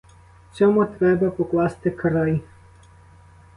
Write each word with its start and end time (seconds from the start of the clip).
Цьому 0.53 0.85
треба 0.85 1.29
покласти 1.31 1.91
край. 1.91 2.41